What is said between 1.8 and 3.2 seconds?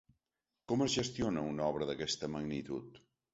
d’aquesta magnitud?